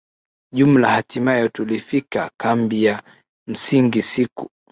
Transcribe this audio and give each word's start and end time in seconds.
jumla 0.53 0.89
hatimaye 0.89 1.49
tulifika 1.49 2.31
kambi 2.37 2.83
ya 2.83 3.03
msingi 3.47 4.01
siku 4.01 4.49